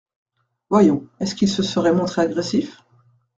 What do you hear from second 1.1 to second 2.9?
est-ce qu’il se serait montré agressif?